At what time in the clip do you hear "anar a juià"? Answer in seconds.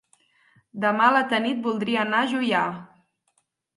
2.07-2.67